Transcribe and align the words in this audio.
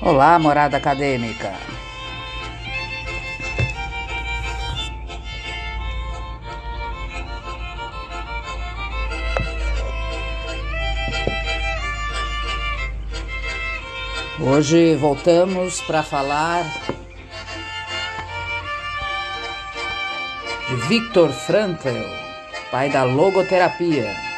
Olá, 0.00 0.38
morada 0.38 0.76
acadêmica. 0.76 1.52
Hoje 14.40 14.96
voltamos 14.96 15.80
para 15.82 16.02
falar 16.02 16.64
de 20.68 20.74
Viktor 20.88 21.30
Frankl, 21.30 21.88
pai 22.70 22.90
da 22.90 23.04
logoterapia. 23.04 24.33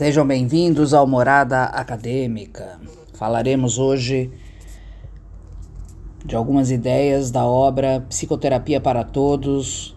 Sejam 0.00 0.26
bem-vindos 0.26 0.94
ao 0.94 1.06
Morada 1.06 1.64
Acadêmica. 1.64 2.80
Falaremos 3.12 3.76
hoje 3.76 4.32
de 6.24 6.34
algumas 6.34 6.70
ideias 6.70 7.30
da 7.30 7.44
obra 7.44 8.00
Psicoterapia 8.08 8.80
para 8.80 9.04
Todos, 9.04 9.94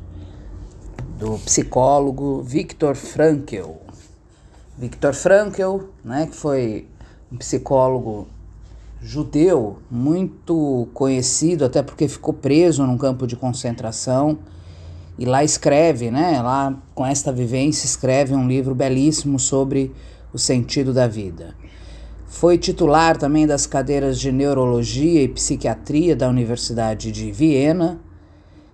do 1.17 1.39
psicólogo 1.45 2.41
Viktor 2.43 2.95
Frankl. 2.95 3.77
Viktor 4.77 5.13
Frankl, 5.13 5.85
né, 6.03 6.27
que 6.27 6.35
foi 6.35 6.85
um 7.31 7.37
psicólogo 7.37 8.27
judeu 9.01 9.77
muito 9.89 10.89
conhecido, 10.93 11.63
até 11.63 11.81
porque 11.81 12.09
ficou 12.09 12.33
preso 12.33 12.85
num 12.85 12.97
campo 12.97 13.25
de 13.25 13.37
concentração 13.37 14.37
e 15.17 15.25
lá 15.25 15.43
escreve, 15.43 16.09
né, 16.09 16.41
lá 16.41 16.75
com 16.95 17.05
esta 17.05 17.31
vivência 17.31 17.85
escreve 17.85 18.33
um 18.33 18.47
livro 18.47 18.73
belíssimo 18.73 19.39
sobre 19.39 19.93
o 20.33 20.39
sentido 20.39 20.93
da 20.93 21.07
vida. 21.07 21.55
Foi 22.25 22.57
titular 22.57 23.15
também 23.15 23.45
das 23.45 23.67
cadeiras 23.67 24.19
de 24.19 24.31
neurologia 24.31 25.21
e 25.21 25.27
psiquiatria 25.27 26.15
da 26.15 26.27
Universidade 26.27 27.11
de 27.11 27.31
Viena 27.31 27.99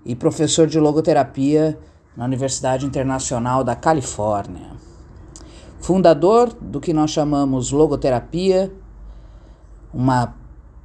e 0.05 0.15
professor 0.15 0.65
de 0.65 0.79
logoterapia 0.79 1.77
na 2.15 2.23
Universidade 2.23 2.85
Internacional 2.85 3.63
da 3.63 3.75
Califórnia. 3.75 4.71
Fundador 5.79 6.53
do 6.53 6.79
que 6.79 6.93
nós 6.93 7.11
chamamos 7.11 7.71
logoterapia, 7.71 8.71
uma 9.93 10.35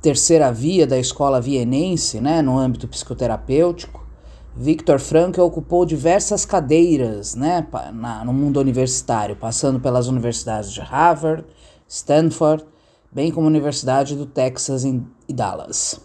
terceira 0.01 0.53
via 0.53 0.87
da 0.87 0.99
escola 0.99 1.41
vienense, 1.41 2.21
né, 2.21 2.43
no 2.43 2.59
âmbito 2.59 2.87
psicoterapêutico. 2.87 4.04
Viktor 4.57 5.01
Frankl 5.01 5.41
ocupou 5.41 5.85
diversas 5.85 6.45
cadeiras 6.45 7.35
né, 7.35 7.67
na, 7.93 8.25
no 8.25 8.33
mundo 8.33 8.61
universitário, 8.61 9.35
passando 9.35 9.81
pelas 9.81 10.07
universidades 10.07 10.73
de 10.73 10.81
Harvard, 10.81 11.45
Stanford, 11.89 12.65
bem 13.11 13.33
como 13.33 13.47
a 13.47 13.51
Universidade 13.51 14.15
do 14.15 14.27
Texas 14.27 14.85
em 14.85 15.05
Dallas. 15.29 16.01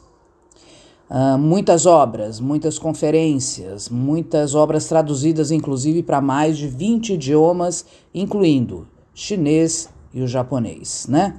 Uh, 1.09 1.38
muitas 1.38 1.86
obras, 1.86 2.39
muitas 2.39 2.80
conferências, 2.80 3.88
muitas 3.88 4.56
obras 4.56 4.88
traduzidas 4.88 5.52
inclusive 5.52 6.02
para 6.02 6.22
mais 6.22 6.58
de 6.58 6.67
20 6.67 7.13
idiomas, 7.13 7.86
incluindo 8.13 8.88
chinês 9.13 9.89
e 10.13 10.22
o 10.22 10.28
japonês, 10.28 11.06
né? 11.08 11.36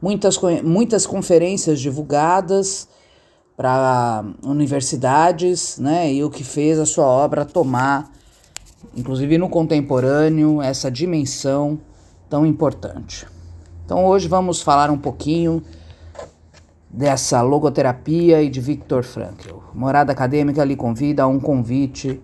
Muitas, 0.00 0.38
muitas 0.62 1.06
conferências 1.06 1.80
divulgadas 1.80 2.88
para 3.60 4.24
universidades, 4.42 5.76
né? 5.76 6.10
E 6.10 6.24
o 6.24 6.30
que 6.30 6.42
fez 6.42 6.78
a 6.78 6.86
sua 6.86 7.04
obra 7.04 7.44
tomar, 7.44 8.10
inclusive 8.96 9.36
no 9.36 9.50
contemporâneo, 9.50 10.62
essa 10.62 10.90
dimensão 10.90 11.78
tão 12.26 12.46
importante. 12.46 13.26
Então 13.84 14.06
hoje 14.06 14.28
vamos 14.28 14.62
falar 14.62 14.90
um 14.90 14.96
pouquinho 14.96 15.62
dessa 16.88 17.42
logoterapia 17.42 18.40
e 18.40 18.48
de 18.48 18.62
Viktor 18.62 19.02
Frankl. 19.02 19.58
Morada 19.74 20.10
Acadêmica 20.10 20.64
lhe 20.64 20.74
convida 20.74 21.24
a 21.24 21.26
um 21.26 21.38
convite 21.38 22.18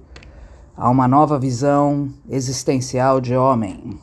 a 0.74 0.88
uma 0.88 1.06
nova 1.06 1.38
visão 1.38 2.08
existencial 2.30 3.20
de 3.20 3.36
homem. 3.36 3.98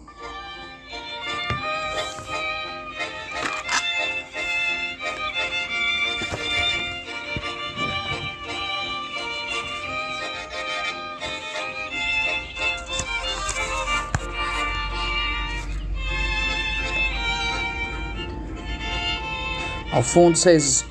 Ao 20.03 20.09
fundo 20.09 20.35
vocês 20.35 20.85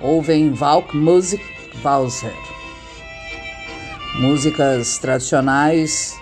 ouvem 0.00 0.52
Valk 0.52 0.96
Musik 0.96 1.40
Walser, 1.84 2.34
músicas 4.20 4.98
tradicionais 4.98 6.18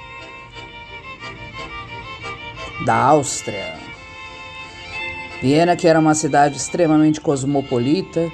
da 2.85 2.97
Áustria. 2.97 3.79
Viena, 5.41 5.75
que 5.75 5.89
era 5.89 5.99
uma 5.99 6.15
cidade 6.15 6.59
extremamente 6.59 7.19
cosmopolita, 7.19 8.31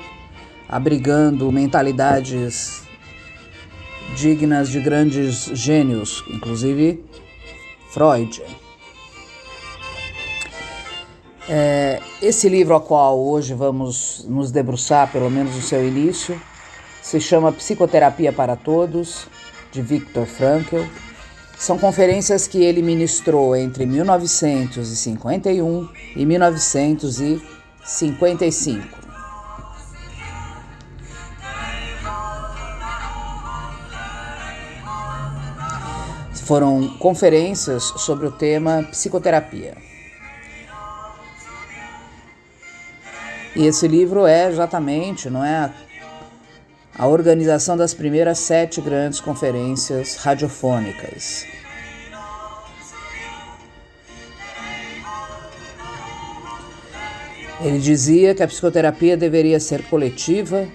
abrigando 0.69 1.53
mentalidades 1.53 2.83
dignas 4.17 4.71
de 4.71 4.81
grandes 4.81 5.53
gênios, 5.55 6.25
inclusive 6.29 7.01
Freud. 7.93 8.43
É, 11.53 12.01
esse 12.23 12.49
livro 12.49 12.75
ao 12.75 12.81
qual 12.81 13.19
hoje 13.19 13.55
vamos 13.55 14.25
nos 14.29 14.53
debruçar, 14.53 15.11
pelo 15.11 15.29
menos 15.29 15.57
no 15.57 15.63
seu 15.63 15.85
início, 15.85 16.41
se 17.03 17.21
chama 17.21 17.51
Psicoterapia 17.51 18.33
para 18.33 18.55
Todos, 18.55 19.27
de 19.73 19.83
Viktor 19.83 20.27
Frankl. 20.27 20.85
São 21.59 21.77
conferências 21.77 22.47
que 22.47 22.63
ele 22.63 22.83
ministrou 22.83 23.57
entre 23.57 23.85
1951 23.85 25.89
e 26.15 26.25
1955. 26.25 29.01
Foram 36.45 36.97
conferências 36.99 37.93
sobre 37.97 38.29
o 38.29 38.31
tema 38.31 38.87
psicoterapia. 38.93 39.91
E 43.55 43.67
esse 43.67 43.89
livro 43.89 44.27
é 44.27 44.49
exatamente, 44.49 45.29
não 45.29 45.45
é, 45.45 45.73
a, 46.97 47.07
organização 47.07 47.77
das 47.77 47.93
primeiras 47.93 48.39
sete 48.39 48.81
grandes 48.81 49.21
conferências 49.21 50.17
radiofônicas. 50.17 51.47
Ele 57.61 57.79
dizia 57.79 58.35
que 58.35 58.43
a 58.43 58.49
psicoterapia 58.49 59.17
deveria 59.17 59.59
ser 59.59 59.83
coletiva, 59.83 60.67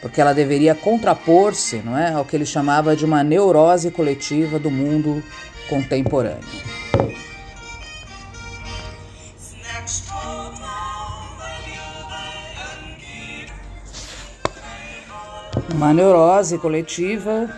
porque 0.00 0.20
ela 0.20 0.32
deveria 0.32 0.74
contrapor-se, 0.74 1.76
não 1.78 1.98
é, 1.98 2.12
ao 2.12 2.24
que 2.24 2.36
ele 2.36 2.46
chamava 2.46 2.96
de 2.96 3.04
uma 3.04 3.22
neurose 3.22 3.90
coletiva 3.90 4.58
do 4.58 4.70
mundo 4.70 5.22
contemporâneo. 5.68 6.81
Uma 15.82 15.92
neurose 15.92 16.58
coletiva 16.58 17.50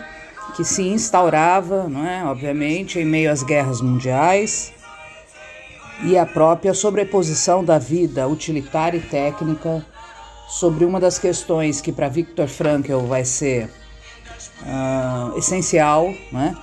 que 0.55 0.63
se 0.63 0.81
instaurava, 0.81 1.87
não 1.87 2.07
é, 2.07 2.25
obviamente, 2.25 2.97
em 2.97 3.05
meio 3.05 3.31
às 3.31 3.43
guerras 3.43 3.81
mundiais 3.81 4.73
e 6.03 6.17
a 6.17 6.25
própria 6.25 6.73
sobreposição 6.73 7.63
da 7.63 7.77
vida 7.77 8.27
utilitária 8.27 8.97
e 8.97 9.01
técnica 9.01 9.85
sobre 10.47 10.85
uma 10.85 10.99
das 10.99 11.19
questões 11.19 11.81
que 11.81 11.91
para 11.91 12.09
Viktor 12.09 12.47
Frankl 12.47 12.97
vai 13.01 13.23
ser 13.23 13.69
uh, 14.61 15.37
essencial, 15.37 16.11
né, 16.31 16.57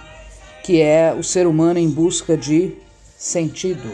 que 0.65 0.81
é 0.81 1.15
o 1.17 1.23
ser 1.23 1.47
humano 1.47 1.79
em 1.79 1.89
busca 1.89 2.37
de 2.37 2.75
sentido. 3.17 3.89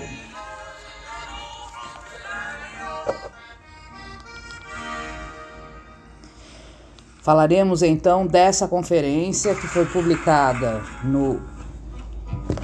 Falaremos 7.29 7.83
então 7.83 8.27
dessa 8.27 8.67
conferência 8.67 9.55
que 9.55 9.67
foi 9.67 9.85
publicada 9.85 10.81
no 11.05 11.43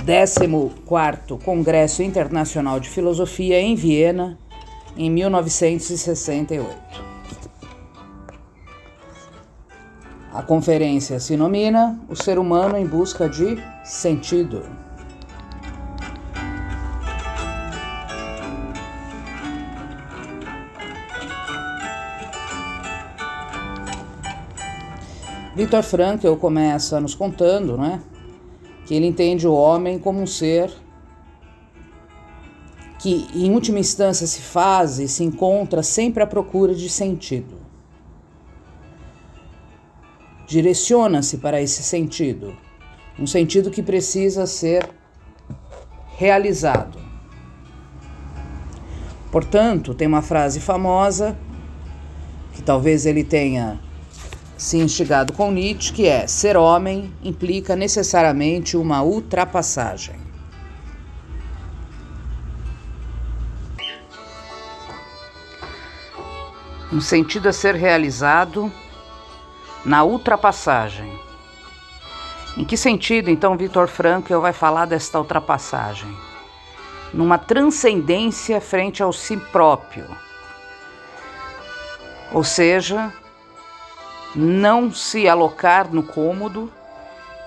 14º 0.06 1.38
Congresso 1.42 2.02
Internacional 2.02 2.80
de 2.80 2.88
Filosofia 2.88 3.60
em 3.60 3.74
Viena 3.74 4.38
em 4.96 5.10
1968. 5.10 6.66
A 10.32 10.40
conferência 10.40 11.20
se 11.20 11.36
nomina 11.36 12.00
O 12.08 12.16
Ser 12.16 12.38
Humano 12.38 12.78
em 12.78 12.86
Busca 12.86 13.28
de 13.28 13.62
Sentido. 13.84 14.62
Victor 25.54 25.84
Frankl 25.84 26.34
começa 26.34 27.00
nos 27.00 27.14
contando, 27.14 27.76
né, 27.76 28.02
que 28.86 28.94
ele 28.94 29.06
entende 29.06 29.46
o 29.46 29.54
homem 29.54 30.00
como 30.00 30.20
um 30.20 30.26
ser 30.26 30.70
que, 32.98 33.28
em 33.34 33.52
última 33.52 33.78
instância, 33.78 34.26
se 34.26 34.40
faz 34.40 34.98
e 34.98 35.06
se 35.06 35.22
encontra 35.22 35.82
sempre 35.82 36.22
à 36.22 36.26
procura 36.26 36.74
de 36.74 36.88
sentido. 36.88 37.58
Direciona-se 40.46 41.38
para 41.38 41.62
esse 41.62 41.82
sentido, 41.82 42.56
um 43.18 43.26
sentido 43.26 43.70
que 43.70 43.82
precisa 43.82 44.46
ser 44.46 44.88
realizado. 46.16 46.98
Portanto, 49.30 49.94
tem 49.94 50.08
uma 50.08 50.22
frase 50.22 50.60
famosa 50.60 51.36
que 52.54 52.62
talvez 52.62 53.06
ele 53.06 53.22
tenha 53.22 53.80
se 54.56 54.78
instigado 54.78 55.32
com 55.32 55.50
Nietzsche, 55.50 55.92
que 55.92 56.06
é 56.06 56.26
ser 56.26 56.56
homem 56.56 57.12
implica 57.22 57.74
necessariamente 57.74 58.76
uma 58.76 59.02
ultrapassagem. 59.02 60.16
Um 66.92 67.00
sentido 67.00 67.48
a 67.48 67.52
ser 67.52 67.74
realizado 67.74 68.70
na 69.84 70.04
ultrapassagem. 70.04 71.12
Em 72.56 72.64
que 72.64 72.76
sentido, 72.76 73.30
então, 73.30 73.56
Victor 73.56 73.88
Frankl 73.88 74.38
vai 74.38 74.52
falar 74.52 74.86
desta 74.86 75.18
ultrapassagem? 75.18 76.16
Numa 77.12 77.36
transcendência 77.36 78.60
frente 78.60 79.02
ao 79.02 79.12
si 79.12 79.36
próprio. 79.36 80.06
Ou 82.32 82.44
seja, 82.44 83.12
não 84.34 84.92
se 84.92 85.28
alocar 85.28 85.92
no 85.92 86.02
cômodo 86.02 86.72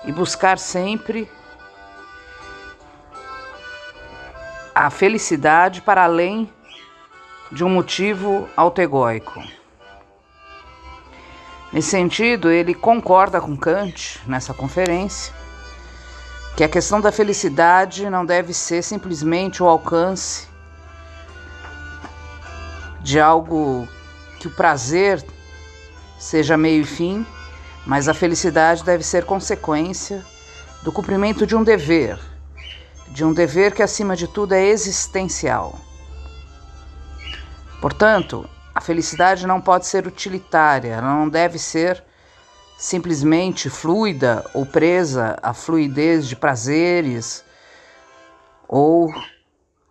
e 0.04 0.12
buscar 0.12 0.58
sempre 0.58 1.30
a 4.74 4.90
felicidade 4.90 5.82
para 5.82 6.04
além 6.04 6.50
de 7.50 7.64
um 7.64 7.68
motivo 7.68 8.48
autegóico. 8.56 9.42
Nesse 11.72 11.90
sentido, 11.90 12.50
ele 12.50 12.74
concorda 12.74 13.40
com 13.40 13.56
Kant 13.56 14.20
nessa 14.26 14.54
conferência 14.54 15.34
que 16.56 16.64
a 16.64 16.68
questão 16.68 17.00
da 17.00 17.12
felicidade 17.12 18.08
não 18.08 18.24
deve 18.24 18.54
ser 18.54 18.82
simplesmente 18.82 19.62
o 19.62 19.68
alcance 19.68 20.48
de 23.00 23.20
algo 23.20 23.86
que 24.40 24.48
o 24.48 24.50
prazer 24.50 25.24
seja 26.18 26.56
meio 26.56 26.82
e 26.82 26.86
fim, 26.86 27.26
mas 27.86 28.08
a 28.08 28.14
felicidade 28.14 28.84
deve 28.84 29.04
ser 29.04 29.24
consequência 29.24 30.24
do 30.82 30.92
cumprimento 30.92 31.46
de 31.46 31.56
um 31.56 31.62
dever, 31.62 32.18
de 33.08 33.24
um 33.24 33.32
dever 33.32 33.72
que 33.72 33.82
acima 33.82 34.16
de 34.16 34.26
tudo 34.28 34.52
é 34.52 34.66
existencial. 34.66 35.78
Portanto, 37.80 38.48
a 38.74 38.80
felicidade 38.80 39.46
não 39.46 39.60
pode 39.60 39.86
ser 39.86 40.06
utilitária, 40.06 40.94
ela 40.94 41.14
não 41.14 41.28
deve 41.28 41.58
ser 41.58 42.02
simplesmente 42.76 43.68
fluida 43.68 44.44
ou 44.54 44.64
presa 44.64 45.36
à 45.42 45.52
fluidez 45.52 46.28
de 46.28 46.36
prazeres 46.36 47.44
ou 48.68 49.12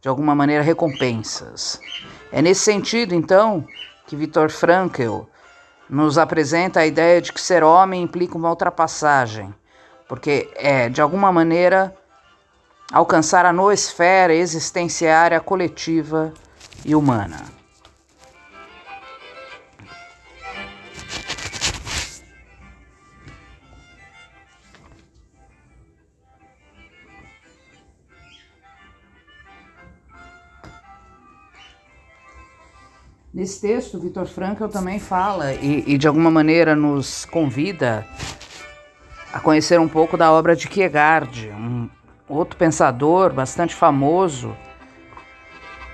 de 0.01 0.07
alguma 0.07 0.33
maneira 0.35 0.63
recompensas. 0.63 1.81
É 2.31 2.41
nesse 2.41 2.61
sentido, 2.61 3.13
então, 3.13 3.65
que 4.05 4.15
Viktor 4.15 4.49
Frankl 4.49 5.23
nos 5.89 6.17
apresenta 6.17 6.81
a 6.81 6.85
ideia 6.85 7.21
de 7.21 7.31
que 7.31 7.39
ser 7.39 7.63
homem 7.63 8.03
implica 8.03 8.37
uma 8.37 8.49
ultrapassagem, 8.49 9.53
porque 10.07 10.49
é, 10.55 10.89
de 10.89 11.01
alguma 11.01 11.31
maneira, 11.31 11.95
alcançar 12.91 13.45
a 13.45 13.53
noosfera 13.53 14.33
existenciária 14.33 15.39
coletiva 15.39 16.33
e 16.85 16.95
humana. 16.95 17.45
Nesse 33.37 33.61
texto, 33.61 33.99
Vitor 33.99 34.25
Frankl 34.25 34.65
também 34.65 34.97
fala 34.97 35.53
e, 35.53 35.83
e, 35.85 35.95
de 35.95 36.07
alguma 36.07 36.31
maneira 36.31 36.75
nos 36.75 37.23
convida 37.23 38.03
a 39.31 39.39
conhecer 39.39 39.79
um 39.79 39.87
pouco 39.87 40.17
da 40.17 40.31
obra 40.31 40.55
de 40.55 40.67
Kierkegaard, 40.67 41.51
um 41.51 41.87
outro 42.27 42.57
pensador 42.57 43.31
bastante 43.31 43.75
famoso, 43.75 44.57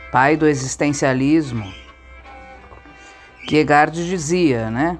pai 0.09 0.37
do 0.37 0.47
existencialismo. 0.47 1.69
Kierkegaard 3.45 4.07
dizia, 4.07 4.69
né, 4.69 4.97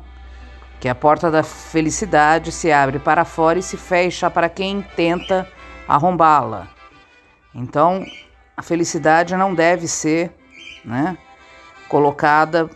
que 0.82 0.90
a 0.90 0.96
porta 0.96 1.32
da 1.32 1.44
felicidade 1.44 2.52
se 2.52 2.74
abre 2.74 3.00
para 3.00 3.24
fora 3.24 3.58
e 3.58 3.64
se 3.64 3.78
fecha 3.78 4.30
para 4.30 4.50
quem 4.50 4.82
tenta 4.98 5.48
arrombá-la. 5.88 6.68
Então, 7.56 8.06
a 8.58 8.62
felicidade 8.62 9.34
não 9.34 9.56
deve 9.56 9.88
ser, 9.88 10.36
né, 10.84 11.18
colocada 11.94 12.72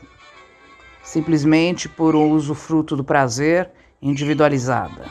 simplesmente 1.02 1.90
por 1.90 2.16
um 2.16 2.30
usufruto 2.34 2.96
do 2.96 3.04
prazer 3.04 3.68
individualizada. 4.00 5.06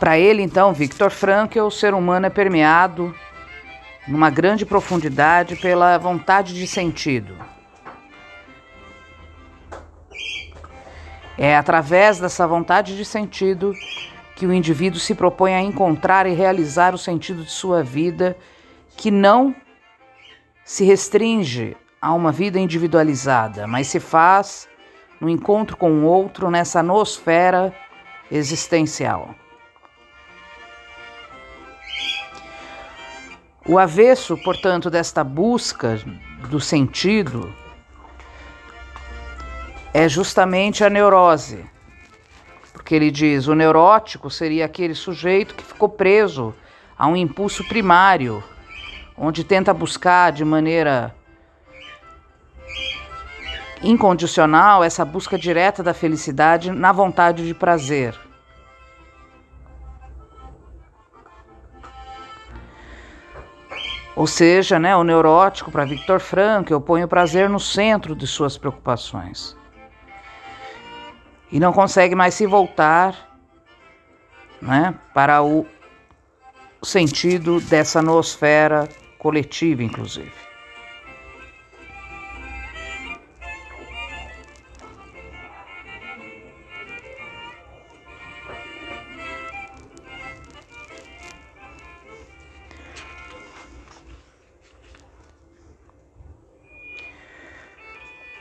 Para 0.00 0.18
ele, 0.18 0.42
então, 0.42 0.74
Victor 0.74 1.08
Frankl, 1.08 1.60
o 1.60 1.70
ser 1.70 1.94
humano 1.94 2.26
é 2.26 2.30
permeado 2.30 3.14
numa 4.08 4.28
grande 4.28 4.66
profundidade 4.66 5.54
pela 5.54 5.96
vontade 5.98 6.52
de 6.52 6.66
sentido. 6.66 7.36
É 11.38 11.56
através 11.56 12.18
dessa 12.18 12.44
vontade 12.44 12.96
de 12.96 13.04
sentido 13.04 13.72
que 14.34 14.46
o 14.46 14.52
indivíduo 14.52 14.98
se 14.98 15.14
propõe 15.14 15.54
a 15.54 15.62
encontrar 15.62 16.26
e 16.26 16.34
realizar 16.34 16.92
o 16.92 16.98
sentido 16.98 17.44
de 17.44 17.52
sua 17.52 17.84
vida 17.84 18.36
que 18.96 19.10
não 19.10 19.54
se 20.64 20.84
restringe 20.84 21.76
a 22.00 22.12
uma 22.12 22.32
vida 22.32 22.58
individualizada, 22.58 23.66
mas 23.66 23.86
se 23.86 24.00
faz 24.00 24.68
no 25.20 25.28
encontro 25.28 25.76
com 25.76 25.90
o 25.90 26.04
outro 26.04 26.50
nessa 26.50 26.82
nosfera 26.82 27.74
existencial. 28.30 29.34
O 33.66 33.78
avesso, 33.78 34.36
portanto, 34.44 34.90
desta 34.90 35.24
busca 35.24 35.98
do 36.50 36.60
sentido 36.60 37.50
é 39.94 40.06
justamente 40.08 40.84
a 40.84 40.90
neurose. 40.90 41.64
Porque 42.72 42.94
ele 42.94 43.10
diz: 43.10 43.46
o 43.46 43.54
neurótico 43.54 44.28
seria 44.28 44.66
aquele 44.66 44.94
sujeito 44.94 45.54
que 45.54 45.64
ficou 45.64 45.88
preso 45.88 46.54
a 46.98 47.06
um 47.06 47.16
impulso 47.16 47.64
primário 47.64 48.44
onde 49.16 49.44
tenta 49.44 49.72
buscar 49.72 50.32
de 50.32 50.44
maneira 50.44 51.14
incondicional 53.82 54.82
essa 54.82 55.04
busca 55.04 55.38
direta 55.38 55.82
da 55.82 55.94
felicidade 55.94 56.70
na 56.70 56.90
vontade 56.90 57.46
de 57.46 57.54
prazer. 57.54 58.18
Ou 64.16 64.26
seja, 64.28 64.78
né, 64.78 64.96
o 64.96 65.02
neurótico, 65.02 65.72
para 65.72 65.84
Victor 65.84 66.20
Frankl, 66.20 66.78
põe 66.78 67.02
o 67.02 67.08
prazer 67.08 67.50
no 67.50 67.58
centro 67.58 68.14
de 68.14 68.26
suas 68.26 68.56
preocupações. 68.56 69.56
E 71.50 71.58
não 71.58 71.72
consegue 71.72 72.14
mais 72.14 72.34
se 72.34 72.46
voltar 72.46 73.14
né, 74.62 74.94
para 75.12 75.42
o 75.42 75.66
sentido 76.82 77.60
dessa 77.60 78.00
nosfera 78.00 78.88
coletiva, 79.24 79.82
inclusive. 79.82 80.30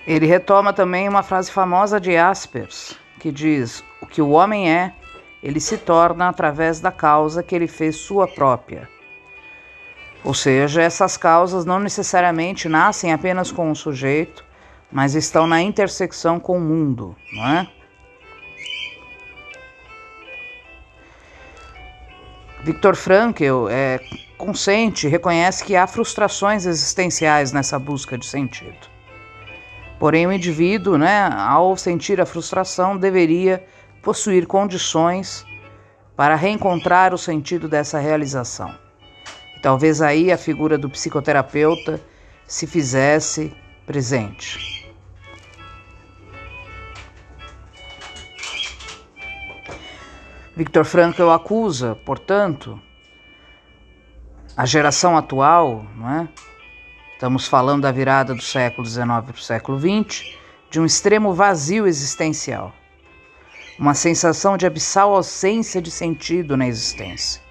Ele 0.06 0.26
retoma 0.26 0.74
também 0.74 1.08
uma 1.08 1.24
frase 1.24 1.50
famosa 1.50 1.98
de 1.98 2.12
Jaspers, 2.12 3.00
que 3.22 3.32
diz: 3.32 3.82
O 4.02 4.06
que 4.06 4.22
o 4.22 4.32
homem 4.32 4.70
é, 4.70 4.94
ele 5.42 5.62
se 5.62 5.78
torna 5.78 6.28
através 6.28 6.82
da 6.82 6.92
causa 6.92 7.42
que 7.42 7.56
ele 7.56 7.68
fez 7.68 7.96
sua 7.96 8.28
própria. 8.28 8.90
Ou 10.24 10.34
seja, 10.34 10.82
essas 10.82 11.18
causas 11.18 11.66
não 11.66 11.80
necessariamente 11.80 12.70
nascem 12.70 13.12
apenas 13.12 13.52
com 13.52 13.70
o 13.70 13.76
sujeito, 13.76 14.44
mas 14.92 15.16
estão 15.16 15.46
na 15.46 15.62
intersecção 15.62 16.40
com 16.40 16.58
o 16.58 16.62
mundo, 16.62 17.16
não 17.34 17.48
é? 17.48 17.68
Victor 22.64 22.96
Frankl 22.96 23.68
é 23.70 24.00
consciente, 24.38 25.10
reconhece 25.10 25.66
que 25.66 25.76
há 25.76 25.86
frustrações 25.86 26.66
existenciais 26.66 27.52
nessa 27.52 27.78
busca 27.78 28.18
de 28.18 28.26
sentido. 28.26 28.88
Porém, 30.00 30.26
o 30.26 30.32
indivíduo, 30.32 30.98
né, 30.98 31.30
ao 31.34 31.76
sentir 31.76 32.22
a 32.22 32.26
frustração, 32.26 32.96
deveria 32.98 33.66
possuir 34.02 34.46
condições 34.48 35.46
para 36.16 36.36
reencontrar 36.36 37.14
o 37.14 37.18
sentido 37.18 37.68
dessa 37.68 38.00
realização. 38.00 38.83
Talvez 39.64 40.02
aí 40.02 40.30
a 40.30 40.38
figura 40.38 40.78
do 40.78 40.90
psicoterapeuta 40.90 42.02
se 42.46 42.68
fizesse 42.68 43.56
presente. 43.86 44.92
Victor 50.54 50.84
Frankl 50.84 51.30
acusa, 51.30 51.96
portanto, 52.06 52.78
a 54.58 54.66
geração 54.66 55.18
atual, 55.18 55.86
não 55.96 56.10
é? 56.10 56.28
estamos 57.14 57.48
falando 57.48 57.84
da 57.84 57.92
virada 57.92 58.36
do 58.36 58.44
século 58.44 58.86
XIX 58.86 59.06
para 59.06 59.32
o 59.32 59.38
século 59.38 59.80
XX, 59.80 60.26
de 60.70 60.82
um 60.82 60.86
extremo 60.86 61.34
vazio 61.34 61.88
existencial, 61.88 62.74
uma 63.80 63.94
sensação 63.94 64.58
de 64.58 64.66
abissal 64.66 65.16
ausência 65.16 65.82
de 65.82 65.90
sentido 65.90 66.58
na 66.58 66.68
existência. 66.68 67.42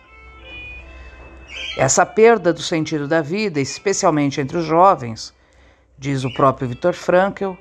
Essa 1.77 2.05
perda 2.05 2.53
do 2.53 2.61
sentido 2.61 3.09
da 3.09 3.23
vida, 3.23 3.59
especialmente 3.59 4.41
entre 4.41 4.59
os 4.59 4.65
jovens, 4.65 5.33
diz 5.99 6.23
o 6.23 6.33
próprio 6.35 6.69
Victor 6.69 6.93
Frankl, 6.93 7.53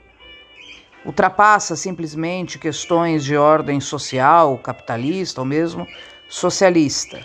ultrapassa 1.05 1.77
simplesmente 1.77 2.59
questões 2.59 3.23
de 3.23 3.37
ordem 3.37 3.79
social, 3.79 4.57
capitalista 4.57 5.39
ou 5.39 5.45
mesmo 5.47 5.87
socialista. 6.29 7.19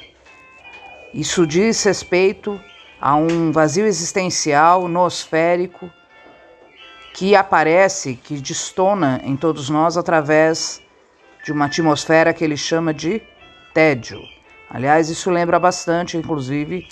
Isso 1.13 1.45
diz 1.45 1.83
respeito 1.83 2.61
a 3.01 3.17
um 3.17 3.51
vazio 3.51 3.85
existencial 3.85 4.87
nosférico 4.87 5.91
que 7.15 7.35
aparece, 7.35 8.15
que 8.15 8.37
destona 8.37 9.21
em 9.25 9.37
todos 9.37 9.69
nós 9.69 9.97
através 9.97 10.81
de 11.45 11.51
uma 11.51 11.67
atmosfera 11.67 12.33
que 12.33 12.45
ele 12.45 12.57
chama 12.57 12.95
de 12.95 13.23
tédio. 13.75 14.36
Aliás, 14.69 15.09
isso 15.09 15.31
lembra 15.31 15.59
bastante, 15.59 16.17
inclusive, 16.17 16.89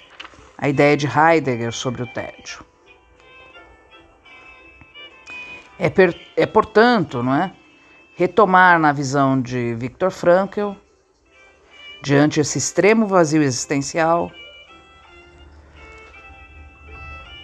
a 0.57 0.69
ideia 0.69 0.97
de 0.97 1.07
Heidegger 1.07 1.73
sobre 1.73 2.03
o 2.03 2.07
tédio. 2.07 2.65
É, 5.79 5.91
per, 5.91 6.19
é 6.37 6.47
portanto, 6.47 7.23
não 7.23 7.35
é, 7.35 7.53
retomar 8.15 8.79
na 8.79 8.93
visão 8.93 9.41
de 9.41 9.75
Viktor 9.75 10.11
Frankl, 10.11 10.73
diante 12.01 12.39
esse 12.39 12.59
extremo 12.59 13.07
vazio 13.07 13.43
existencial, 13.43 14.31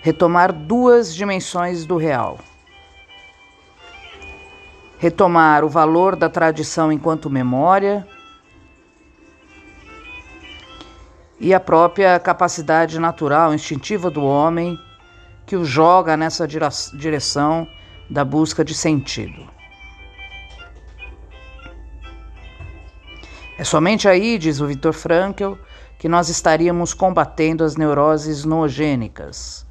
retomar 0.00 0.52
duas 0.52 1.14
dimensões 1.14 1.84
do 1.84 1.96
real. 1.96 2.38
Retomar 4.98 5.64
o 5.64 5.68
valor 5.68 6.14
da 6.14 6.28
tradição 6.28 6.92
enquanto 6.92 7.30
memória 7.30 8.06
e 11.40 11.54
a 11.54 11.58
própria 11.58 12.20
capacidade 12.20 12.98
natural, 12.98 13.54
instintiva 13.54 14.10
do 14.10 14.22
homem 14.22 14.78
que 15.46 15.56
o 15.56 15.64
joga 15.64 16.14
nessa 16.14 16.46
direção 16.46 17.66
da 18.10 18.24
busca 18.24 18.62
de 18.62 18.74
sentido. 18.74 19.48
É 23.58 23.64
somente 23.64 24.06
aí, 24.06 24.36
diz 24.36 24.60
o 24.60 24.66
Viktor 24.66 24.92
Frankl, 24.92 25.54
que 25.98 26.08
nós 26.08 26.28
estaríamos 26.28 26.92
combatendo 26.92 27.64
as 27.64 27.74
neuroses 27.74 28.44
noogênicas. 28.44 29.66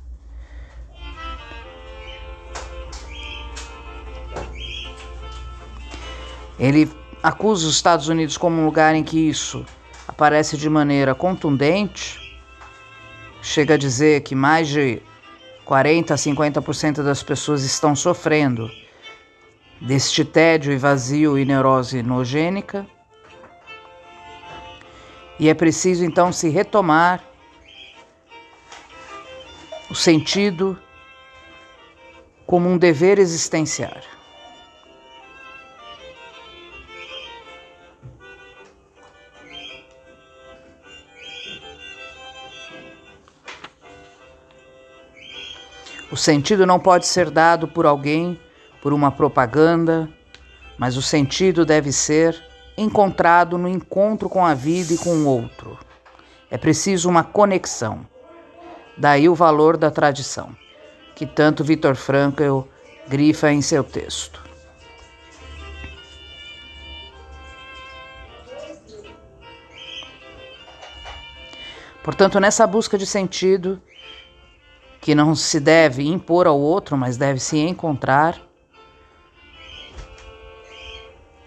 Ele 6.60 6.92
acusa 7.24 7.68
os 7.68 7.74
Estados 7.74 8.08
Unidos 8.10 8.38
como 8.38 8.62
um 8.62 8.66
lugar 8.66 8.96
em 8.96 9.04
que 9.04 9.18
isso 9.18 9.66
aparece 10.20 10.58
de 10.58 10.70
maneira 10.70 11.16
contundente. 11.16 12.20
Chega 13.42 13.76
a 13.76 13.78
dizer 13.78 14.20
que 14.22 14.36
mais 14.36 14.68
de 14.68 15.02
40 15.64 16.14
a 16.14 16.18
50% 16.18 17.02
das 17.02 17.24
pessoas 17.24 17.64
estão 17.64 17.96
sofrendo 17.96 18.70
deste 19.80 20.26
tédio 20.26 20.74
e 20.74 20.78
vazio 20.78 21.40
e 21.40 21.46
neurose 21.46 22.04
nogênica. 22.04 22.86
E 25.40 25.48
é 25.48 25.54
preciso 25.54 26.04
então 26.04 26.34
se 26.34 26.50
retomar 26.50 27.24
o 29.90 29.96
sentido 29.96 30.78
como 32.46 32.68
um 32.68 32.78
dever 32.78 33.20
existencial. 33.20 34.19
Sentido 46.20 46.66
não 46.66 46.80
pode 46.80 47.08
ser 47.08 47.30
dado 47.30 47.68
por 47.68 47.86
alguém, 47.86 48.40
por 48.82 48.94
uma 48.94 49.12
propaganda, 49.12 50.10
mas 50.78 50.98
o 50.98 51.02
sentido 51.02 51.66
deve 51.66 51.92
ser 51.92 52.42
encontrado 52.78 53.58
no 53.58 53.68
encontro 53.68 54.30
com 54.30 54.46
a 54.46 54.54
vida 54.54 54.94
e 54.94 54.98
com 54.98 55.10
o 55.10 55.26
outro. 55.26 55.78
É 56.50 56.58
preciso 56.58 57.10
uma 57.10 57.24
conexão. 57.24 58.06
Daí 58.98 59.28
o 59.30 59.36
valor 59.36 59.78
da 59.78 59.92
tradição, 59.92 60.56
que 61.16 61.26
tanto 61.26 61.64
Vitor 61.64 61.96
Frankl 61.96 62.62
grifa 63.08 63.52
em 63.52 63.62
seu 63.62 63.84
texto. 63.84 64.50
Portanto, 72.04 72.40
nessa 72.40 72.66
busca 72.66 72.98
de 72.98 73.06
sentido, 73.06 73.82
que 75.02 75.16
não 75.16 75.36
se 75.36 75.60
deve 75.60 76.08
impor 76.08 76.48
ao 76.48 76.60
outro, 76.60 76.98
mas 76.98 77.18
deve 77.18 77.40
se 77.40 77.58
encontrar. 77.58 78.40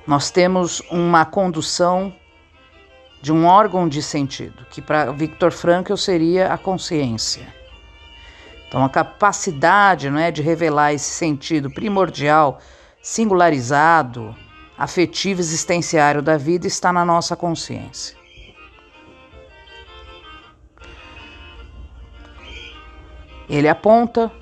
Nós 0.06 0.30
temos 0.30 0.80
uma 0.90 1.24
condução 1.24 2.14
de 3.20 3.32
um 3.32 3.46
órgão 3.46 3.88
de 3.88 4.02
sentido, 4.02 4.66
que 4.70 4.82
para 4.82 5.12
Victor 5.12 5.52
Frankl 5.52 5.94
seria 5.94 6.52
a 6.52 6.58
consciência. 6.58 7.46
Então, 8.66 8.84
a 8.84 8.88
capacidade 8.88 10.10
não 10.10 10.18
é, 10.18 10.30
de 10.30 10.42
revelar 10.42 10.92
esse 10.92 11.10
sentido 11.10 11.70
primordial, 11.70 12.58
singularizado, 13.02 14.34
afetivo, 14.76 15.40
existenciário 15.40 16.22
da 16.22 16.36
vida 16.36 16.66
está 16.66 16.92
na 16.92 17.04
nossa 17.04 17.36
consciência. 17.36 18.21
Ele 23.52 23.68
aponta 23.68 24.32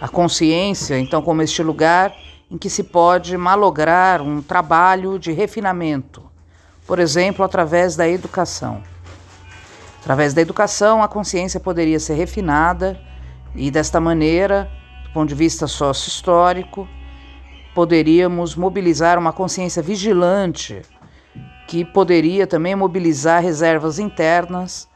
a 0.00 0.06
consciência, 0.06 0.96
então, 1.00 1.20
como 1.20 1.42
este 1.42 1.64
lugar 1.64 2.14
em 2.48 2.56
que 2.56 2.70
se 2.70 2.84
pode 2.84 3.36
malograr 3.36 4.22
um 4.22 4.40
trabalho 4.40 5.18
de 5.18 5.32
refinamento, 5.32 6.22
por 6.86 7.00
exemplo, 7.00 7.44
através 7.44 7.96
da 7.96 8.08
educação. 8.08 8.84
Através 10.00 10.32
da 10.32 10.42
educação, 10.42 11.02
a 11.02 11.08
consciência 11.08 11.58
poderia 11.58 11.98
ser 11.98 12.14
refinada 12.14 13.00
e, 13.52 13.68
desta 13.68 13.98
maneira, 14.00 14.70
do 15.02 15.10
ponto 15.10 15.28
de 15.28 15.34
vista 15.34 15.66
sócio-histórico, 15.66 16.86
poderíamos 17.74 18.54
mobilizar 18.54 19.18
uma 19.18 19.32
consciência 19.32 19.82
vigilante 19.82 20.82
que 21.66 21.84
poderia 21.84 22.46
também 22.46 22.76
mobilizar 22.76 23.42
reservas 23.42 23.98
internas 23.98 24.88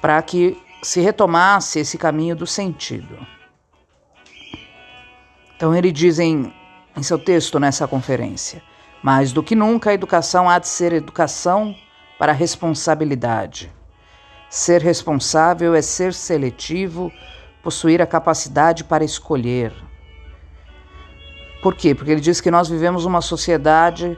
para 0.00 0.20
que 0.20 0.60
se 0.82 1.00
retomasse 1.00 1.80
esse 1.80 1.98
caminho 1.98 2.36
do 2.36 2.46
sentido. 2.46 3.18
Então 5.56 5.74
ele 5.74 5.90
diz 5.90 6.18
em, 6.18 6.52
em 6.96 7.02
seu 7.02 7.18
texto 7.18 7.58
nessa 7.58 7.88
conferência: 7.88 8.62
mais 9.02 9.32
do 9.32 9.42
que 9.42 9.56
nunca 9.56 9.90
a 9.90 9.94
educação 9.94 10.48
há 10.48 10.58
de 10.58 10.68
ser 10.68 10.92
educação 10.92 11.74
para 12.18 12.32
responsabilidade. 12.32 13.72
Ser 14.48 14.80
responsável 14.80 15.74
é 15.74 15.82
ser 15.82 16.14
seletivo, 16.14 17.12
possuir 17.62 18.00
a 18.00 18.06
capacidade 18.06 18.84
para 18.84 19.04
escolher. 19.04 19.72
Por 21.62 21.74
quê? 21.74 21.94
Porque 21.94 22.12
ele 22.12 22.20
diz 22.20 22.40
que 22.40 22.50
nós 22.50 22.68
vivemos 22.68 23.04
uma 23.04 23.20
sociedade 23.20 24.16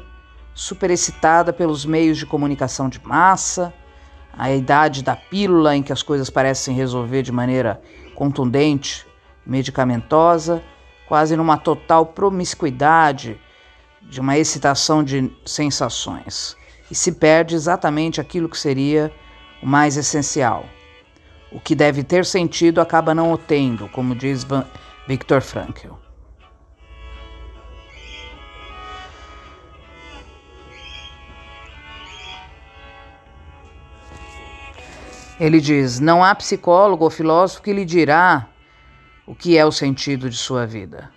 superexcitada 0.55 1.53
pelos 1.53 1.85
meios 1.87 2.19
de 2.19 2.27
comunicação 2.27 2.89
de 2.89 3.01
massa, 3.05 3.73
a 4.37 4.51
idade 4.51 5.03
da 5.03 5.17
pílula 5.17 5.77
em 5.77 5.83
que 5.83 5.93
as 5.93 6.03
coisas 6.03 6.31
parecem 6.31 6.75
resolver 6.75 7.23
de 7.23 7.33
maneira 7.33 7.81
contundente, 8.15 9.07
medicamentosa, 9.45 10.63
quase 11.09 11.37
numa 11.37 11.57
total 11.57 12.07
promiscuidade 12.07 13.41
de 14.03 14.21
uma 14.21 14.39
excitação 14.39 15.03
de 15.03 15.31
sensações. 15.45 16.57
E 16.91 16.95
se 16.95 17.13
perde 17.13 17.55
exatamente 17.55 18.21
aquilo 18.21 18.49
que 18.49 18.59
seria 18.59 19.13
o 19.63 19.67
mais 19.67 19.97
essencial. 19.97 20.65
O 21.53 21.61
que 21.61 21.75
deve 21.75 22.03
ter 22.03 22.25
sentido 22.25 22.81
acaba 22.81 23.15
não 23.15 23.33
o 23.33 23.39
tendo, 23.39 23.89
como 23.89 24.15
diz 24.15 24.47
Viktor 25.07 25.41
Frankl. 25.41 26.00
Ele 35.41 35.59
diz: 35.59 35.99
não 35.99 36.23
há 36.23 36.35
psicólogo 36.35 37.03
ou 37.03 37.11
filósofo 37.11 37.63
que 37.63 37.73
lhe 37.73 37.87
dirá 37.87 38.47
o 39.27 39.35
que 39.35 39.57
é 39.57 39.65
o 39.65 39.73
sentido 39.73 40.29
de 40.29 40.37
sua 40.37 40.67
vida. 40.67 41.11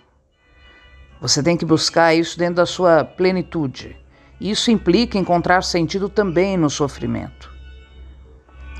Você 1.20 1.42
tem 1.42 1.58
que 1.58 1.64
buscar 1.66 2.14
isso 2.14 2.38
dentro 2.38 2.56
da 2.56 2.66
sua 2.66 3.04
plenitude. 3.04 3.94
Isso 4.40 4.70
implica 4.70 5.18
encontrar 5.18 5.62
sentido 5.62 6.08
também 6.08 6.56
no 6.56 6.70
sofrimento. 6.70 7.52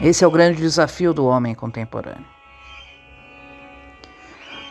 Esse 0.01 0.25
é 0.25 0.27
o 0.27 0.31
grande 0.31 0.61
desafio 0.61 1.13
do 1.13 1.27
homem 1.27 1.55
contemporâneo. 1.55 2.27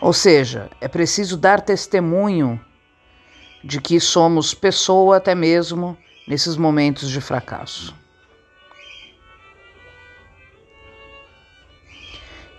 Ou 0.02 0.12
seja, 0.12 0.70
é 0.82 0.88
preciso 0.88 1.38
dar 1.38 1.62
testemunho 1.62 2.60
de 3.64 3.80
que 3.80 4.00
somos 4.00 4.54
pessoa 4.54 5.18
até 5.18 5.34
mesmo 5.34 5.98
nesses 6.28 6.58
momentos 6.58 7.10
de 7.10 7.22
fracasso. 7.22 8.03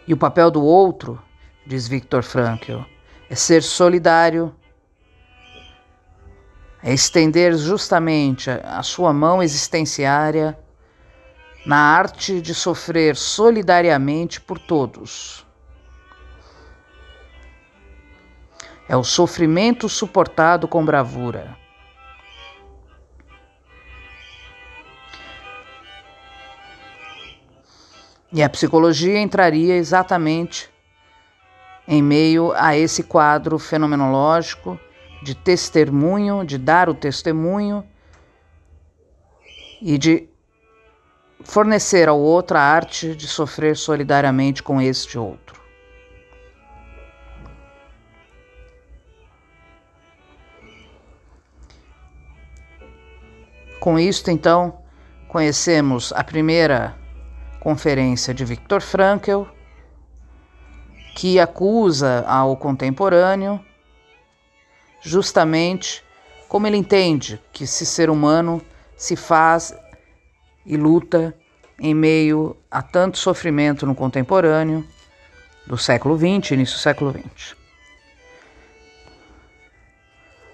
E 0.06 0.12
o 0.12 0.16
papel 0.16 0.50
do 0.50 0.62
outro, 0.62 1.20
diz 1.66 1.88
Viktor 1.88 2.22
Frankl, 2.22 2.80
é 3.30 3.34
ser 3.34 3.62
solidário, 3.62 4.54
é 6.82 6.92
estender 6.92 7.56
justamente 7.56 8.50
a 8.50 8.82
sua 8.82 9.12
mão 9.12 9.42
existenciária 9.42 10.58
na 11.64 11.78
arte 11.78 12.42
de 12.42 12.54
sofrer 12.54 13.16
solidariamente 13.16 14.38
por 14.40 14.58
todos. 14.58 15.46
É 18.86 18.94
o 18.94 19.02
sofrimento 19.02 19.88
suportado 19.88 20.68
com 20.68 20.84
bravura. 20.84 21.63
E 28.34 28.42
a 28.42 28.48
psicologia 28.48 29.20
entraria 29.20 29.76
exatamente 29.76 30.68
em 31.86 32.02
meio 32.02 32.52
a 32.56 32.76
esse 32.76 33.04
quadro 33.04 33.60
fenomenológico 33.60 34.76
de 35.22 35.36
testemunho, 35.36 36.44
de 36.44 36.58
dar 36.58 36.88
o 36.88 36.94
testemunho 36.94 37.84
e 39.80 39.96
de 39.96 40.28
fornecer 41.44 42.08
ao 42.08 42.18
outro 42.18 42.58
a 42.58 42.60
arte 42.60 43.14
de 43.14 43.28
sofrer 43.28 43.76
solidariamente 43.76 44.64
com 44.64 44.82
este 44.82 45.16
outro. 45.16 45.62
Com 53.78 53.96
isto, 53.96 54.28
então, 54.28 54.80
conhecemos 55.28 56.12
a 56.16 56.24
primeira 56.24 57.03
conferência 57.64 58.34
de 58.34 58.44
Viktor 58.44 58.82
Frankl, 58.82 59.44
que 61.16 61.40
acusa 61.40 62.22
ao 62.28 62.58
contemporâneo 62.58 63.58
justamente 65.00 66.04
como 66.46 66.66
ele 66.66 66.76
entende 66.76 67.40
que 67.52 67.64
esse 67.64 67.86
ser 67.86 68.10
humano 68.10 68.60
se 68.98 69.16
faz 69.16 69.74
e 70.66 70.76
luta 70.76 71.34
em 71.80 71.94
meio 71.94 72.54
a 72.70 72.82
tanto 72.82 73.16
sofrimento 73.16 73.86
no 73.86 73.94
contemporâneo 73.94 74.86
do 75.66 75.78
século 75.78 76.18
XX, 76.18 76.50
início 76.50 76.76
do 76.76 76.80
século 76.80 77.12
XX. 77.12 77.56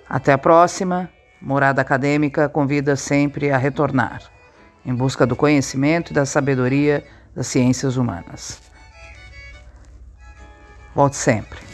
Até 0.08 0.32
a 0.32 0.38
próxima. 0.38 1.10
Morada 1.42 1.80
Acadêmica 1.80 2.50
convida 2.50 2.94
sempre 2.96 3.50
a 3.50 3.56
retornar 3.56 4.39
em 4.84 4.94
busca 4.94 5.26
do 5.26 5.36
conhecimento 5.36 6.10
e 6.10 6.14
da 6.14 6.26
sabedoria 6.26 7.04
das 7.34 7.46
ciências 7.46 7.96
humanas. 7.96 8.60
Volte 10.94 11.16
sempre. 11.16 11.69